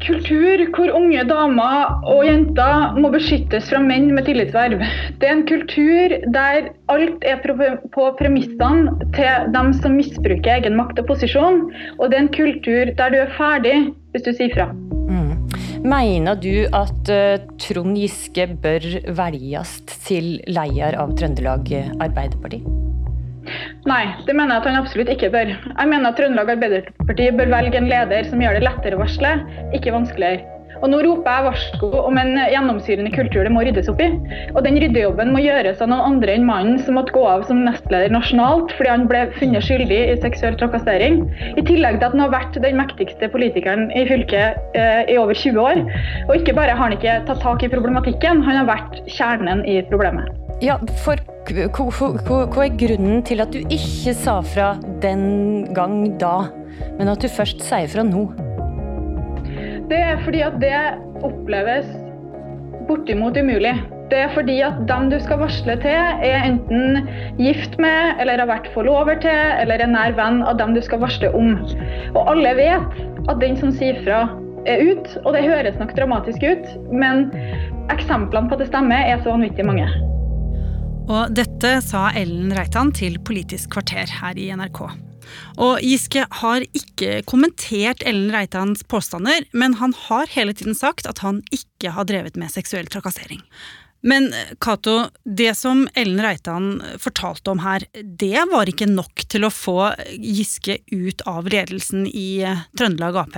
kultur 0.05 0.63
hvor 0.75 0.91
unge 0.98 1.24
damer 1.29 2.03
og 2.10 2.24
jenter 2.27 2.98
må 3.00 3.12
beskyttes 3.13 3.69
fra 3.72 3.81
menn 3.83 4.12
med 4.15 4.27
tillitsverv. 4.27 4.83
Det 5.19 5.29
er 5.29 5.36
en 5.38 5.45
kultur 5.50 6.15
der 6.36 6.69
alt 6.93 7.27
er 7.27 7.41
på 7.43 8.07
premissene 8.19 8.93
til 9.15 9.51
dem 9.55 9.74
som 9.79 9.98
misbruker 10.00 10.60
egen 10.60 10.77
makt 10.79 11.01
og 11.01 11.10
posisjon. 11.12 11.65
Og 12.00 12.10
det 12.10 12.19
er 12.19 12.25
en 12.25 12.33
kultur 12.36 12.93
der 12.98 13.13
du 13.13 13.19
er 13.24 13.36
ferdig 13.38 13.77
hvis 14.13 14.27
du 14.27 14.33
sier 14.36 14.53
fra. 14.53 14.69
Mm. 15.10 15.33
Mener 15.83 16.39
du 16.39 16.63
at 16.72 17.12
uh, 17.12 17.41
Trond 17.60 17.98
Giske 18.00 18.48
bør 18.63 18.88
velges 19.17 19.77
til 20.07 20.38
leder 20.48 21.00
av 21.01 21.15
Trøndelag 21.19 21.74
Arbeiderparti? 22.00 22.63
Nei, 23.89 24.03
det 24.27 24.36
mener 24.36 24.55
jeg 24.55 24.63
at 24.63 24.72
han 24.72 24.79
absolutt 24.79 25.12
ikke 25.13 25.31
bør. 25.33 25.53
Jeg 25.53 25.91
mener 25.91 26.10
at 26.10 26.19
Trøndelag 26.19 26.55
Arbeiderparti 26.55 27.29
bør 27.38 27.53
velge 27.57 27.79
en 27.81 27.91
leder 27.91 28.27
som 28.29 28.41
gjør 28.43 28.60
det 28.60 28.65
lettere 28.67 28.98
å 28.98 29.03
varsle, 29.03 29.38
ikke 29.75 29.95
vanskeligere. 29.95 30.53
Og 30.83 30.89
Nå 30.91 31.00
roper 31.05 31.31
jeg 31.31 31.45
varsko 31.45 31.89
om 32.03 32.17
en 32.19 32.33
gjennomsyrende 32.51 33.12
kultur 33.13 33.45
det 33.45 33.51
må 33.55 33.62
ryddes 33.63 33.88
opp 33.91 34.01
i. 34.03 34.10
Og 34.51 34.60
Den 34.65 34.79
ryddejobben 34.83 35.31
må 35.31 35.39
gjøres 35.39 35.79
av 35.83 35.88
noen 35.91 36.03
andre 36.10 36.36
enn 36.36 36.48
mannen 36.48 36.81
som 36.83 36.98
måtte 37.00 37.15
gå 37.15 37.24
av 37.24 37.45
som 37.48 37.62
nestleder 37.63 38.12
nasjonalt 38.12 38.74
fordi 38.75 38.91
han 38.91 39.07
ble 39.07 39.24
funnet 39.38 39.63
skyldig 39.63 40.01
i 40.12 40.19
seksuell 40.25 40.57
trakassering. 40.60 41.22
I 41.55 41.63
tillegg 41.63 42.01
til 42.01 42.10
at 42.10 42.17
han 42.17 42.25
har 42.25 42.33
vært 42.36 42.60
den 42.65 42.79
mektigste 42.81 43.31
politikeren 43.31 43.88
i 43.95 44.03
fylket 44.10 44.75
eh, 44.75 45.03
i 45.07 45.19
over 45.22 45.38
20 45.38 45.63
år. 45.63 45.83
Og 46.27 46.36
ikke 46.41 46.57
bare 46.60 46.75
har 46.75 46.89
han 46.89 46.98
ikke 46.98 47.22
tatt 47.29 47.43
tak 47.45 47.63
i 47.63 47.72
problematikken, 47.72 48.43
han 48.43 48.63
har 48.63 48.67
vært 48.67 49.00
kjernen 49.07 49.63
i 49.63 49.79
problemet. 49.88 50.27
Ja, 50.63 50.81
for 51.05 51.19
hva 51.51 52.63
er 52.63 52.77
grunnen 52.79 53.23
til 53.27 53.43
at 53.43 53.51
du 53.51 53.59
ikke 53.67 54.13
sa 54.15 54.38
fra 54.45 54.73
den 55.03 55.73
gang 55.75 56.13
da, 56.21 56.47
men 56.97 57.12
at 57.12 57.19
du 57.19 57.27
først 57.27 57.63
sier 57.65 57.89
fra 57.91 58.05
nå? 58.07 58.29
Det 59.89 60.00
er 60.00 60.21
fordi 60.23 60.43
at 60.45 60.55
det 60.62 60.77
oppleves 61.23 61.89
bortimot 62.88 63.35
umulig. 63.38 63.73
Det 64.12 64.19
er 64.21 64.31
fordi 64.35 64.59
at 64.63 64.77
dem 64.88 65.09
du 65.12 65.17
skal 65.19 65.41
varsle 65.41 65.75
til, 65.81 66.23
er 66.23 66.45
enten 66.45 67.09
gift 67.39 67.75
med, 67.81 68.21
eller 68.21 68.39
har 68.43 68.50
vært 68.51 68.71
forlover 68.75 69.19
til, 69.23 69.43
eller 69.59 69.83
er 69.83 69.91
nær 69.91 70.15
venn 70.15 70.43
av 70.47 70.57
dem 70.62 70.75
du 70.77 70.81
skal 70.85 71.01
varsle 71.03 71.31
om. 71.35 71.57
Og 72.13 72.21
alle 72.23 72.55
vet 72.59 73.03
at 73.27 73.43
den 73.43 73.59
som 73.59 73.73
sier 73.75 74.00
fra, 74.05 74.25
er 74.69 74.79
ut, 74.79 75.12
og 75.25 75.33
det 75.35 75.43
høres 75.43 75.75
nok 75.79 75.91
dramatisk 75.97 76.43
ut, 76.45 76.73
men 76.93 77.27
eksemplene 77.91 78.47
på 78.47 78.55
at 78.55 78.63
det 78.63 78.71
stemmer, 78.71 79.07
er 79.12 79.19
så 79.23 79.33
vanvittig 79.33 79.67
mange. 79.67 79.89
Og 81.03 81.33
dette 81.36 81.69
sa 81.83 82.07
Ellen 82.15 82.53
Reitan 82.55 82.93
til 82.95 83.17
Politisk 83.27 83.74
kvarter 83.75 84.07
her 84.22 84.38
i 84.39 84.48
NRK. 84.55 84.86
Og 85.63 85.81
Giske 85.83 86.24
har 86.39 86.63
ikke 86.72 87.22
kommentert 87.27 88.03
Ellen 88.07 88.31
Reitans 88.31 88.86
påstander, 88.88 89.43
men 89.51 89.75
han 89.81 89.95
har 90.05 90.31
hele 90.31 90.55
tiden 90.55 90.77
sagt 90.77 91.07
at 91.10 91.19
han 91.24 91.41
ikke 91.51 91.91
har 91.95 92.07
drevet 92.07 92.39
med 92.39 92.53
seksuell 92.53 92.88
trakassering. 92.88 93.41
Men 94.03 94.29
Cato, 94.63 95.10
det 95.24 95.53
som 95.55 95.86
Ellen 95.95 96.19
Reitan 96.24 96.81
fortalte 97.00 97.51
om 97.51 97.62
her, 97.63 97.86
det 98.03 98.48
var 98.51 98.67
ikke 98.67 98.88
nok 98.91 99.24
til 99.31 99.48
å 99.48 99.51
få 99.51 99.93
Giske 100.15 100.79
ut 100.91 101.24
av 101.27 101.48
ledelsen 101.51 102.07
i 102.07 102.43
Trøndelag 102.79 103.19
Ap. 103.24 103.38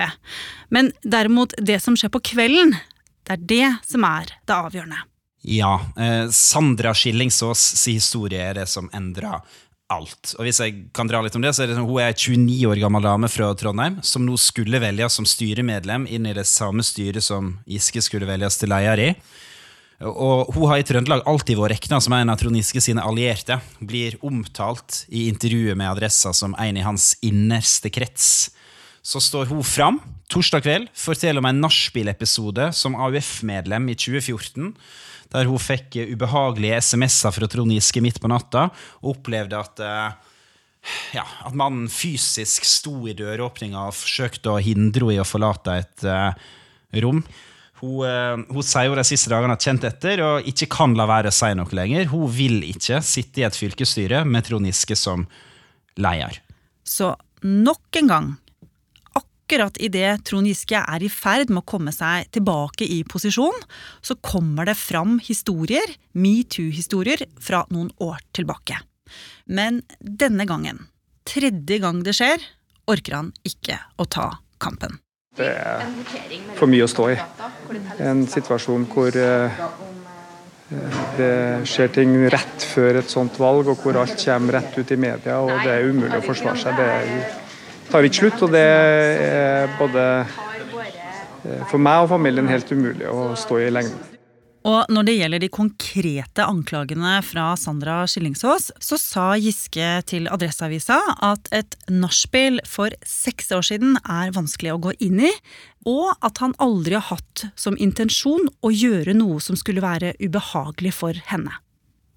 Men 0.74 0.94
derimot, 1.02 1.54
det 1.62 1.82
som 1.86 1.98
skjer 1.98 2.14
på 2.14 2.24
kvelden, 2.34 2.78
det 3.26 3.38
er 3.38 3.46
det 3.54 3.74
som 3.90 4.06
er 4.10 4.34
det 4.46 4.58
avgjørende. 4.58 5.06
Ja. 5.46 5.78
Eh, 5.98 6.26
Sandra 6.34 6.94
Skillingsås 6.98 7.62
si 7.78 8.00
historie 8.00 8.42
er 8.42 8.58
det 8.58 8.66
som 8.72 8.90
endra 8.94 9.40
alt. 9.94 10.34
Og 10.40 10.48
hvis 10.48 10.60
jeg 10.64 10.78
kan 10.96 11.10
dra 11.10 11.22
litt 11.22 11.36
om 11.38 11.44
det, 11.46 11.54
så 11.54 11.64
er 11.64 11.70
det 11.70 11.78
sånn, 11.78 11.86
Hun 11.86 12.02
er 12.02 12.16
29 12.18 12.66
år 12.72 12.82
gammel 12.82 13.06
dame 13.06 13.30
fra 13.30 13.52
Trondheim 13.54 14.00
som 14.02 14.26
nå 14.26 14.38
skulle 14.42 14.82
velges 14.82 15.14
som 15.14 15.28
styremedlem 15.30 16.08
inn 16.10 16.26
i 16.26 16.34
det 16.34 16.48
samme 16.50 16.86
styret 16.86 17.24
som 17.24 17.60
Giske 17.70 18.02
skulle 18.02 18.26
velges 18.30 18.58
til 18.58 18.74
leder 18.74 19.04
i. 19.04 19.12
Og 20.02 20.52
Hun 20.56 20.68
har 20.68 20.82
i 20.82 20.88
Trøndelag 20.88 21.22
alltid 21.30 21.58
vært 21.58 21.78
regna 21.78 22.02
som 22.02 22.14
en 22.18 22.34
av 22.34 22.40
Trond 22.42 22.58
Giske 22.58 22.82
sine 22.82 23.06
allierte. 23.06 23.62
Blir 23.80 24.18
omtalt 24.26 25.06
i 25.08 25.30
intervjuet 25.30 25.78
med 25.78 25.94
Adressa 25.94 26.34
som 26.34 26.56
en 26.58 26.78
i 26.78 26.84
hans 26.84 27.14
innerste 27.22 27.94
krets. 27.94 28.50
Så 29.06 29.22
står 29.22 29.52
hun 29.52 29.62
fram 29.66 30.00
torsdag 30.34 30.64
kveld, 30.66 30.88
forteller 30.98 31.44
om 31.44 31.50
en 31.52 31.60
nachspiel-episode 31.62 32.72
som 32.74 32.98
AUF-medlem 32.98 33.92
i 33.94 33.98
2014 34.00 34.72
der 35.34 35.50
hun 35.50 35.62
fikk 35.62 35.98
ubehagelige 36.14 36.78
SMS-er 36.84 37.34
fra 37.34 37.50
Trond 37.50 37.74
Giske 37.74 38.02
midt 38.04 38.22
på 38.22 38.30
natta, 38.32 38.70
og 39.02 39.16
opplevde 39.16 39.58
at 39.60 39.82
eh, 39.84 40.36
ja, 41.18 41.26
at 41.48 41.58
mannen 41.58 41.90
fysisk 41.92 42.68
sto 42.68 42.94
i 43.10 43.16
døråpninga 43.18 43.88
og 43.90 43.98
forsøkte 43.98 44.54
å 44.54 44.62
hindre 44.62 45.10
henne 45.10 45.18
i 45.18 45.24
å 45.24 45.28
forlate 45.28 45.80
et 45.82 46.06
uh, 46.06 46.30
rom. 47.02 47.24
Hun, 47.82 48.46
hun, 48.48 48.64
sier 48.64 48.88
jo 48.88 48.98
de 48.98 49.04
siste 49.08 49.32
dagene 49.34 49.58
at 49.58 49.66
kjent 49.66 49.84
etter 49.88 50.22
og 50.24 50.46
ikke 50.48 50.70
kan 50.78 50.94
la 50.96 51.08
være 51.10 51.34
å 51.34 51.36
si 51.36 51.50
noe 51.58 51.76
lenger. 51.76 52.06
Hun 52.14 52.30
vil 52.32 52.62
ikke 52.70 53.02
sitte 53.04 53.42
i 53.42 53.48
et 53.48 53.58
fylkesstyre 53.58 54.22
med 54.30 54.46
Trond 54.48 54.70
Giske 54.70 54.98
som 55.00 55.26
leder. 55.98 56.38
Så 56.86 57.12
nok 57.42 58.00
en 58.00 58.14
gang 58.14 58.30
akkurat 59.46 59.78
idet 59.78 60.24
Trond 60.26 60.48
Giske 60.48 60.80
er 60.80 61.04
i 61.06 61.10
ferd 61.10 61.52
med 61.54 61.62
å 61.62 61.70
komme 61.70 61.94
seg 61.94 62.32
tilbake 62.34 62.86
i 62.86 63.04
posisjon, 63.06 63.56
så 64.02 64.18
kommer 64.18 64.66
det 64.66 64.74
fram 64.80 65.20
historier, 65.22 65.86
metoo-historier, 66.14 67.28
fra 67.40 67.66
noen 67.70 67.92
år 68.02 68.24
tilbake. 68.34 68.80
Men 69.46 69.84
denne 70.00 70.48
gangen, 70.50 70.88
tredje 71.30 71.78
gang 71.80 72.02
det 72.04 72.16
skjer, 72.18 72.42
orker 72.90 73.20
han 73.20 73.32
ikke 73.46 73.78
å 74.02 74.10
ta 74.10 74.32
kampen. 74.58 74.98
Det 75.38 75.52
er 75.52 75.86
for 76.56 76.72
mye 76.72 76.86
å 76.86 76.90
stå 76.90 77.10
i. 77.12 77.22
En 78.02 78.26
situasjon 78.26 78.88
hvor 78.90 79.14
eh, 79.14 79.64
det 81.20 81.34
skjer 81.70 81.92
ting 81.94 82.18
rett 82.34 82.66
før 82.66 83.04
et 83.04 83.12
sånt 83.14 83.38
valg, 83.38 83.70
og 83.70 83.84
hvor 83.84 84.02
alt 84.02 84.18
kommer 84.26 84.58
rett 84.58 84.78
ut 84.80 84.96
i 84.96 84.98
media, 84.98 85.42
og 85.44 85.54
det 85.62 85.74
er 85.76 85.92
umulig 85.92 86.18
å 86.18 86.26
forsvare 86.26 86.64
seg. 86.64 86.80
Det 86.80 86.94
er 86.96 87.44
tar 87.92 88.08
ikke 88.08 88.26
slutt. 88.26 88.44
Og 88.48 88.52
det 88.56 88.66
er 88.66 89.72
både 89.80 90.04
eh, 90.24 91.64
for 91.72 91.82
meg 91.82 92.06
og 92.06 92.12
familien 92.16 92.50
helt 92.52 92.72
umulig 92.72 93.10
å 93.10 93.32
stå 93.40 93.62
i 93.66 93.72
lengden. 93.74 94.12
Og 94.66 94.90
når 94.90 95.06
det 95.06 95.14
gjelder 95.20 95.42
de 95.44 95.50
konkrete 95.54 96.46
anklagene 96.50 97.20
fra 97.26 97.52
Sandra 97.60 98.00
Skillingsås, 98.10 98.72
så 98.82 98.98
sa 98.98 99.26
Giske 99.38 99.90
til 100.10 100.26
Adresseavisa 100.34 100.98
at 101.28 101.52
et 101.54 101.78
nachspiel 101.92 102.58
for 102.66 102.96
seks 103.06 103.54
år 103.54 103.68
siden 103.68 104.00
er 104.02 104.34
vanskelig 104.34 104.74
å 104.74 104.82
gå 104.88 104.96
inn 105.06 105.22
i, 105.30 105.32
og 105.86 106.16
at 106.26 106.42
han 106.42 106.58
aldri 106.58 106.98
har 106.98 107.12
hatt 107.12 107.46
som 107.54 107.78
intensjon 107.78 108.50
å 108.66 108.74
gjøre 108.74 109.14
noe 109.14 109.38
som 109.44 109.60
skulle 109.60 109.86
være 109.86 110.16
ubehagelig 110.18 110.96
for 110.98 111.22
henne. 111.30 111.54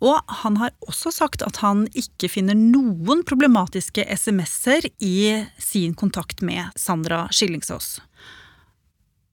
Og 0.05 0.21
han 0.45 0.59
har 0.61 0.75
også 0.87 1.11
sagt 1.15 1.43
at 1.43 1.59
han 1.65 1.87
ikke 1.99 2.31
finner 2.31 2.59
noen 2.59 3.25
problematiske 3.27 4.05
SMS-er 4.07 4.87
i 5.03 5.45
sin 5.59 5.97
kontakt 5.99 6.45
med 6.47 6.71
Sandra 6.79 7.27
Skillingsås. 7.35 7.99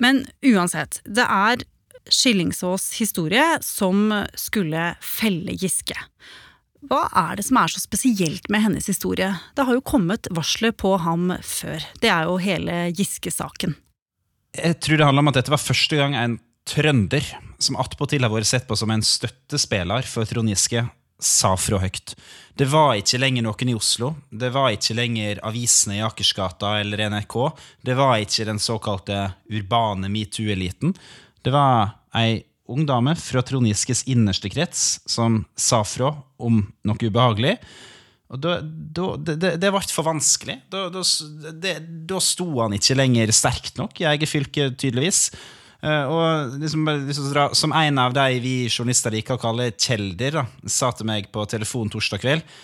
Men 0.01 0.25
uansett, 0.43 0.99
det 1.05 1.23
er 1.23 1.61
Skillingsås' 2.09 2.91
historie 2.99 3.45
som 3.65 4.09
skulle 4.37 4.91
felle 5.01 5.55
Giske. 5.57 5.97
Hva 6.85 7.05
er 7.17 7.39
det 7.39 7.45
som 7.47 7.57
er 7.57 7.71
så 7.73 7.81
spesielt 7.81 8.49
med 8.53 8.61
hennes 8.65 8.89
historie? 8.89 9.31
Det 9.57 9.65
har 9.65 9.77
jo 9.77 9.85
kommet 9.85 10.29
varsler 10.33 10.73
på 10.75 10.95
ham 11.01 11.31
før. 11.41 11.81
Det 12.01 12.11
er 12.13 12.27
jo 12.29 12.37
hele 12.41 12.89
Giske-saken. 12.93 13.73
Jeg 14.55 14.77
tror 14.83 14.99
det 14.99 15.07
handler 15.07 15.25
om 15.25 15.31
at 15.31 15.39
dette 15.39 15.53
var 15.53 15.61
første 15.61 15.97
gang 15.99 16.13
en 16.17 16.37
trønder, 16.65 17.25
som 17.61 17.77
attpåtil 17.79 18.25
har 18.25 18.33
vært 18.33 18.49
sett 18.49 18.67
på 18.67 18.77
som 18.77 18.91
en 18.91 19.03
støttespiller 19.05 20.07
for 20.09 20.27
Trond 20.29 20.51
Giske, 20.51 20.85
sa 21.21 21.53
fra 21.57 21.79
høyt. 21.79 22.15
Det 22.55 22.67
var 22.71 22.95
ikke 22.99 23.19
lenger 23.21 23.45
noen 23.45 23.71
i 23.71 23.75
Oslo. 23.75 24.13
Det 24.31 24.49
var 24.55 24.73
ikke 24.75 24.97
lenger 24.97 25.39
avisene 25.47 25.97
i 25.99 26.03
Akersgata 26.03 26.75
eller 26.81 27.05
NRK. 27.11 27.35
Det 27.87 27.95
var 27.97 28.19
ikke 28.23 28.47
den 28.49 28.59
såkalte 28.63 29.21
urbane 29.51 30.11
metoo-eliten. 30.11 30.93
Det 31.43 31.53
var 31.55 31.97
ei 32.15 32.43
ung 32.71 32.85
dame 32.87 33.13
fra 33.19 33.43
Trond 33.45 33.69
Giskes 33.69 34.05
innerste 34.09 34.49
krets 34.49 34.85
som 35.05 35.43
sa 35.55 35.83
fra 35.85 36.13
om 36.41 36.63
noe 36.87 37.03
ubehagelig. 37.11 37.57
Og 38.33 38.41
da, 38.41 38.55
da, 38.63 39.09
det, 39.21 39.51
det 39.61 39.69
ble 39.71 39.83
for 39.93 40.07
vanskelig. 40.07 40.57
Da, 40.73 40.87
da, 40.91 41.03
det, 41.53 41.75
da 42.09 42.21
sto 42.23 42.47
han 42.57 42.73
ikke 42.75 42.97
lenger 42.97 43.35
sterkt 43.35 43.77
nok 43.79 44.01
i 44.01 44.07
eget 44.09 44.31
fylke, 44.31 44.71
tydeligvis. 44.73 45.27
Uh, 45.83 46.05
og 46.09 46.55
liksom, 46.61 46.87
liksom, 47.07 47.33
Som 47.53 47.73
en 47.75 47.99
av 48.01 48.13
de 48.15 48.39
vi 48.41 48.55
journalister 48.69 49.13
liker 49.13 49.35
å 49.35 49.41
kalle 49.41 49.71
kjelder, 49.71 50.39
da, 50.39 50.45
sa 50.65 50.91
til 50.95 51.09
meg 51.09 51.27
på 51.33 51.43
telefon 51.51 51.91
torsdag 51.91 52.23
kveld 52.23 52.55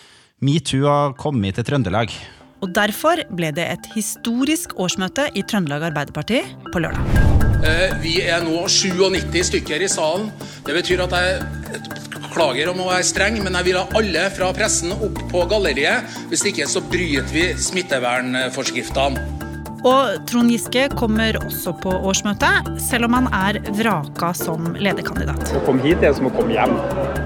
Metoo 0.41 0.87
har 0.87 1.11
kommet 1.21 1.59
til 1.59 1.67
Trøndelag. 1.67 2.13
Og 2.61 2.71
Derfor 2.73 3.21
ble 3.33 3.51
det 3.53 3.67
et 3.75 3.89
historisk 3.93 4.73
årsmøte 4.81 5.27
i 5.37 5.43
Trøndelag 5.45 5.91
Arbeiderparti 5.91 6.41
på 6.71 6.81
lørdag. 6.81 7.19
Uh, 7.61 7.93
vi 8.01 8.15
er 8.25 8.41
nå 8.45 8.63
97 8.65 9.51
stykker 9.51 9.85
i 9.85 9.91
salen. 9.91 10.31
Det 10.65 10.73
betyr 10.79 11.03
at 11.05 11.13
jeg 11.13 11.91
klager 12.31 12.71
om 12.71 12.81
å 12.81 12.89
være 12.89 13.05
streng, 13.05 13.37
men 13.43 13.57
jeg 13.59 13.69
vil 13.69 13.79
ha 13.81 13.85
alle 13.99 14.25
fra 14.33 14.49
pressen 14.55 14.95
opp 14.95 15.19
på 15.29 15.45
galleriet. 15.51 16.09
Hvis 16.31 16.47
ikke 16.49 16.69
så 16.69 16.83
bryter 16.85 17.29
vi 17.35 17.47
smittevernforskriftene. 17.69 19.40
Og 19.81 20.27
Trond 20.29 20.51
Giske 20.53 20.83
kommer 20.93 21.39
også 21.41 21.71
på 21.81 21.89
årsmøtet, 21.89 22.67
selv 22.83 23.07
om 23.07 23.15
han 23.17 23.29
er 23.33 23.57
vraka 23.79 24.29
som 24.37 24.75
lederkandidat. 24.77 25.55
Å 25.57 25.61
komme 25.65 25.81
hit 25.81 26.05
er 26.05 26.13
som 26.13 26.29
å 26.29 26.33
komme 26.35 26.53
hjem. 26.53 26.75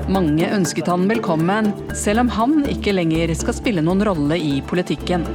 Mange 0.07 0.47
ønsket 0.55 0.87
han 0.87 1.03
velkommen, 1.09 1.73
selv 1.97 2.23
om 2.23 2.31
han 2.31 2.61
ikke 2.71 2.95
lenger 2.95 3.35
skal 3.35 3.57
spille 3.59 3.83
noen 3.83 4.05
rolle 4.07 4.39
i 4.39 4.61
politikken. 4.69 5.27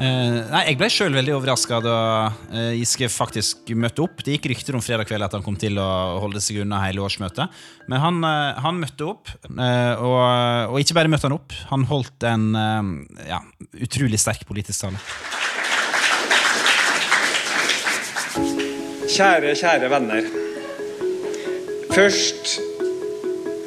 Uh, 0.00 0.44
nei, 0.48 0.62
Jeg 0.70 0.78
ble 0.80 0.86
sjøl 0.92 1.16
veldig 1.16 1.34
overraska 1.36 1.80
da 1.84 1.96
uh, 2.28 2.70
Giske 2.76 3.08
faktisk 3.12 3.72
møtte 3.76 4.04
opp. 4.04 4.20
Det 4.24 4.36
gikk 4.36 4.50
rykter 4.52 4.76
om 4.76 4.84
fredag 4.84 5.08
kveld 5.08 5.26
at 5.26 5.36
han 5.36 5.44
kom 5.44 5.56
til 5.60 5.80
å 5.80 5.88
holde 6.20 6.40
seg 6.44 6.62
unna 6.62 6.80
hele 6.84 7.04
årsmøtet. 7.04 7.60
Men 7.88 8.04
han, 8.04 8.20
uh, 8.24 8.60
han 8.64 8.80
møtte 8.80 9.08
opp, 9.08 9.32
og, 9.48 10.20
og, 10.20 10.80
ikke 10.80 11.00
bare 11.00 11.12
møtte 11.12 11.28
han 11.28 11.40
opp. 11.40 11.56
Han 11.72 11.88
holdt 11.88 12.28
en 12.28 12.50
ja, 13.28 13.40
utrolig 13.80 14.20
sterk 14.20 14.44
politisk 14.48 14.84
tale. 14.84 15.00
Kjære, 19.10 19.56
kjære 19.58 19.88
venner. 19.90 20.26
Først 21.90 22.60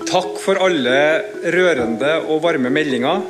takk 0.07 0.37
for 0.39 0.59
alle 0.63 0.99
rørende 1.51 2.13
og 2.31 2.39
varme 2.45 2.71
meldinger. 2.71 3.25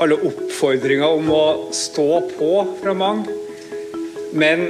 Alle 0.00 0.16
oppfordringer 0.16 1.18
om 1.18 1.28
å 1.36 1.42
stå 1.76 2.06
på 2.38 2.52
fra 2.80 2.94
mange. 2.96 3.36
Men 4.32 4.64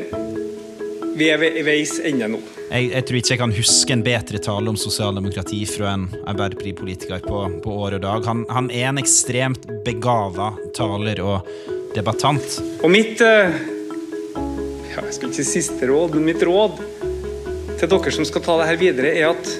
vi 1.17 1.31
er 1.31 1.39
ved 1.39 1.61
veis 1.69 2.01
ende 2.03 2.33
nå. 2.35 2.43
Jeg, 2.67 2.91
jeg, 2.91 3.05
tror 3.07 3.21
ikke 3.21 3.35
jeg 3.37 3.43
kan 3.45 3.55
huske 3.61 3.95
en 3.95 4.05
bedre 4.09 4.43
tale 4.43 4.75
om 4.75 4.81
sosialdemokrati 4.81 5.61
fra 5.71 5.95
en 5.95 6.09
Arbeiderpartipolitiker 6.27 7.23
på, 7.23 7.45
på 7.63 7.79
år 7.87 8.01
og 8.01 8.05
dag. 8.09 8.27
Han, 8.27 8.43
han 8.51 8.75
er 8.75 8.91
en 8.91 8.99
ekstremt 8.99 9.71
begava 9.87 10.51
taler 10.75 11.23
og 11.23 11.47
debattant. 11.95 12.59
Og 12.83 12.91
mitt 12.91 13.23
uh, 13.23 13.55
ja, 14.97 15.05
jeg 15.05 15.17
skal 15.17 15.29
ikke 15.29 15.43
si 15.43 15.61
siste 15.61 15.89
råd, 15.91 16.17
men 16.17 16.31
mitt 16.31 16.43
råd 16.47 16.79
til 17.77 17.91
dere 17.93 18.13
som 18.15 18.25
skal 18.25 18.45
ta 18.45 18.55
det 18.61 18.69
her 18.71 18.79
videre, 18.81 19.13
er 19.13 19.35
at 19.35 19.51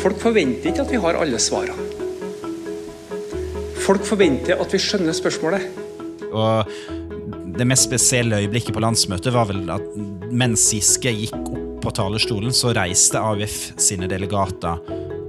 folk 0.00 0.20
forventer 0.22 0.70
ikke 0.70 0.86
at 0.86 0.94
vi 0.94 1.00
har 1.02 1.18
alle 1.20 1.40
svarene. 1.42 1.84
Folk 3.86 4.06
forventer 4.08 4.58
at 4.58 4.72
vi 4.72 4.80
skjønner 4.82 5.14
spørsmålet. 5.14 5.66
Og 6.32 6.72
det 7.56 7.66
mest 7.68 7.86
spesielle 7.86 8.40
øyeblikket 8.42 8.74
på 8.74 8.82
landsmøtet 8.82 9.34
var 9.34 9.46
vel 9.50 9.68
at 9.72 9.84
mens 10.32 10.64
Giske 10.74 11.12
gikk 11.12 11.36
opp 11.36 11.62
på 11.84 11.92
talerstolen, 11.94 12.50
så 12.56 12.72
reiste 12.74 13.20
AUF 13.20 13.58
sine 13.78 14.08
delegater 14.10 14.80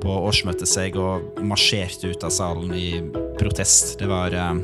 på 0.01 0.15
årsmøtet 0.29 0.69
seg 0.69 0.97
og 0.97 1.37
marsjerte 1.45 2.09
ut 2.15 2.23
av 2.25 2.33
salen 2.33 2.73
i 2.73 2.89
protest. 3.37 3.97
Det 3.99 4.09
var, 4.09 4.33
eh, 4.33 4.59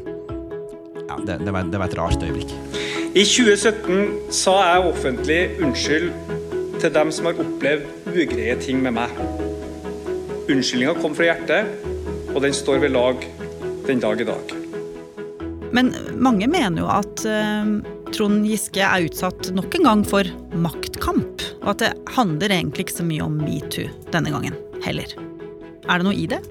ja, 1.03 1.19
det, 1.27 1.43
det 1.43 1.53
var, 1.53 1.69
det 1.69 1.83
var 1.83 1.91
et 1.91 1.99
rart 1.99 2.23
øyeblikk. 2.23 3.02
I 3.13 3.21
2017 3.29 4.31
sa 4.33 4.53
jeg 4.57 4.85
offentlig 4.89 5.41
unnskyld 5.61 6.07
til 6.81 6.89
dem 6.95 7.11
som 7.13 7.27
har 7.29 7.37
opplevd 7.43 8.07
ugreie 8.09 8.55
ting 8.57 8.79
med 8.81 8.95
meg. 8.95 9.11
Unnskyldninga 10.49 10.95
kom 10.97 11.13
fra 11.13 11.27
hjertet, 11.27 11.83
og 12.33 12.39
den 12.41 12.55
står 12.57 12.79
ved 12.81 12.95
lag 12.95 13.21
den 13.85 14.01
dag 14.01 14.17
i 14.17 14.25
dag. 14.25 14.53
Men 15.77 15.91
mange 16.17 16.47
mener 16.49 16.81
jo 16.81 16.87
at 16.89 17.21
uh, 17.29 17.69
Trond 18.09 18.47
Giske 18.49 18.81
er 18.81 19.05
utsatt 19.05 19.51
nok 19.53 19.77
en 19.77 19.85
gang 19.85 20.01
for 20.09 20.31
maktkamp. 20.65 21.45
Og 21.61 21.69
at 21.75 21.83
det 21.83 21.91
handler 22.15 22.55
egentlig 22.55 22.87
ikke 22.87 22.97
så 22.97 23.05
mye 23.05 23.27
om 23.27 23.35
metoo 23.43 23.91
denne 24.09 24.33
gangen 24.33 24.57
heller. 24.87 25.13
Er 25.85 26.01
det 26.01 26.07
noe 26.09 26.17
i 26.17 26.25
det? 26.33 26.41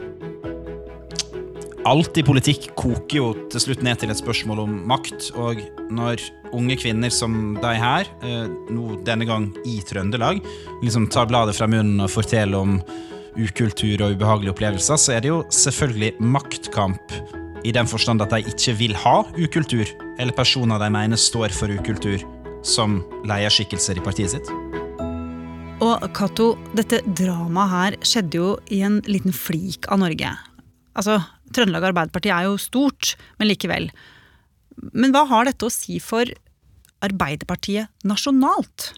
Alt 1.91 2.15
i 2.15 2.23
politikk 2.23 2.71
koker 2.79 3.19
jo 3.19 3.29
til 3.51 3.67
slutt 3.67 3.83
ned 3.83 3.99
til 3.99 4.15
et 4.15 4.23
spørsmål 4.23 4.63
om 4.69 4.79
makt. 4.87 5.33
Og 5.35 5.59
når 5.91 6.23
unge 6.57 6.77
kvinner 6.81 7.13
som 7.13 7.55
de 7.61 7.73
her, 7.79 8.09
eh, 8.23 8.49
nå 8.73 8.99
denne 9.07 9.27
gang 9.29 9.51
i 9.69 9.81
Trøndelag, 9.87 10.43
liksom 10.83 11.09
tar 11.11 11.31
bladet 11.31 11.57
fra 11.57 11.69
munnen 11.71 12.01
og 12.05 12.13
forteller 12.13 12.59
om 12.59 12.81
ukultur 13.37 14.03
og 14.05 14.17
ubehagelige 14.17 14.53
opplevelser, 14.53 15.01
så 15.01 15.17
er 15.17 15.25
det 15.25 15.33
jo 15.33 15.43
selvfølgelig 15.49 16.13
maktkamp 16.21 17.17
i 17.65 17.73
den 17.73 17.89
forstand 17.89 18.23
at 18.25 18.33
de 18.35 18.43
ikke 18.53 18.75
vil 18.79 18.95
ha 18.99 19.23
ukultur, 19.39 19.87
eller 20.19 20.37
personer 20.37 20.83
de 20.83 20.91
mener 20.93 21.21
står 21.21 21.55
for 21.55 21.73
ukultur, 21.73 22.23
som 22.63 23.01
lederskikkelser 23.25 23.99
i 23.99 24.05
partiet 24.05 24.35
sitt. 24.35 24.51
Og 25.83 26.05
Cato, 26.15 26.53
dette 26.79 27.01
dramaet 27.19 27.73
her 27.73 27.97
skjedde 28.07 28.39
jo 28.39 28.51
i 28.71 28.83
en 28.87 29.01
liten 29.09 29.35
flik 29.35 29.89
av 29.91 29.99
Norge. 30.05 30.31
Altså, 30.95 31.19
Trøndelag 31.53 31.89
Arbeiderparti 31.91 32.31
er 32.31 32.47
jo 32.47 32.61
stort, 32.61 33.17
men 33.41 33.51
likevel. 33.51 33.89
Men 34.95 35.15
hva 35.15 35.25
har 35.31 35.49
dette 35.49 35.67
å 35.67 35.73
si 35.73 35.99
for 36.03 36.29
Arbeiderpartiet 37.03 37.91
nasjonalt? 38.09 38.93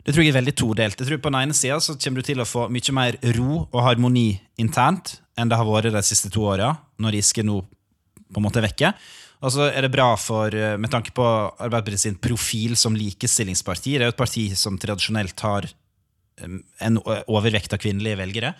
Det 0.00 0.14
tror 0.14 0.24
jeg 0.24 0.32
er 0.32 0.38
veldig 0.40 0.56
todelt. 0.56 1.00
Jeg 1.00 1.08
tror 1.08 1.20
På 1.20 1.32
den 1.32 1.40
ene 1.42 1.56
sida 1.56 1.78
kommer 1.78 2.22
du 2.22 2.26
til 2.26 2.40
å 2.40 2.48
få 2.48 2.68
mye 2.72 2.94
mer 2.96 3.18
ro 3.36 3.66
og 3.66 3.80
harmoni 3.84 4.40
internt 4.60 5.18
enn 5.36 5.50
det 5.50 5.58
har 5.60 5.68
vært 5.68 5.92
de 5.92 6.02
siste 6.04 6.30
to 6.32 6.44
åra, 6.48 6.72
når 7.00 7.20
Giske 7.20 7.44
nå 7.44 7.60
på 8.30 8.40
en 8.40 8.44
måte 8.44 8.60
er 8.60 8.68
vekke. 8.68 8.92
Og 9.40 9.52
så 9.54 9.70
er 9.70 9.86
det 9.86 9.92
bra 9.92 10.14
for, 10.20 10.52
eh, 10.52 10.76
med 10.76 10.90
tanke 10.90 11.12
på 11.16 11.24
Arbeiderpartiet 11.24 12.00
sin 12.00 12.16
profil 12.16 12.76
som 12.76 12.94
likestillingsparti. 12.94 13.96
Det 13.96 14.02
er 14.02 14.10
jo 14.10 14.16
et 14.16 14.24
parti 14.24 14.56
som 14.56 14.78
tradisjonelt 14.78 15.40
har 15.40 15.68
en 16.80 16.98
overvekt 17.28 17.72
av 17.72 17.80
kvinnelige 17.82 18.16
velgere. 18.16 18.54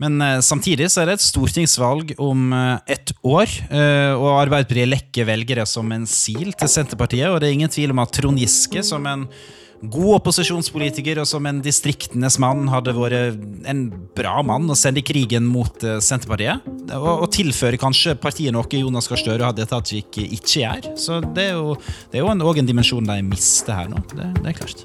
Men 0.00 0.20
uh, 0.24 0.40
samtidig 0.44 0.88
så 0.90 1.02
er 1.02 1.10
det 1.10 1.18
et 1.18 1.26
stortingsvalg 1.26 2.14
om 2.20 2.50
uh, 2.56 2.80
ett 2.88 3.12
år, 3.20 3.50
uh, 3.68 4.16
og 4.16 4.30
Arbeiderpartiet 4.38 4.88
lekker 4.88 5.28
velgere 5.28 5.66
som 5.68 5.90
en 5.92 6.06
sil 6.08 6.54
til 6.56 6.70
Senterpartiet. 6.72 7.28
Og 7.28 7.40
det 7.40 7.50
er 7.50 7.58
ingen 7.58 7.72
tvil 7.72 7.92
om 7.92 8.00
at 8.02 8.14
Trond 8.16 8.40
Giske, 8.40 8.84
som 8.86 9.04
en 9.10 9.26
god 9.80 10.18
opposisjonspolitiker 10.18 11.22
og 11.22 11.28
som 11.28 11.46
en 11.48 11.60
distriktenes 11.64 12.36
mann, 12.40 12.66
hadde 12.68 12.92
vært 12.96 13.68
en 13.68 13.86
bra 14.16 14.40
mann 14.44 14.68
å 14.68 14.76
sende 14.76 15.00
i 15.00 15.06
krigen 15.08 15.46
mot 15.48 15.72
Senterpartiet. 16.04 16.66
Og, 16.96 17.10
og 17.24 17.28
tilføre 17.32 17.80
kanskje 17.80 18.16
partiet 18.20 18.52
noe 18.52 18.68
Jonas 18.82 19.08
Gahr 19.08 19.20
Støre 19.22 19.40
og 19.40 19.54
Hadia 19.54 19.68
Tajik 19.68 20.20
ikke 20.26 20.64
gjør. 20.66 20.90
Så 21.00 21.22
det 21.32 21.48
er 21.52 21.60
jo, 21.60 21.78
det 22.12 22.20
er 22.20 22.28
en, 22.28 22.44
en 22.44 22.72
dimensjon 22.72 23.08
de 23.08 23.22
mister 23.24 23.80
her 23.80 23.92
nå. 23.92 24.04
Det, 24.12 24.34
det 24.42 24.52
er 24.52 24.60
klart. 24.60 24.84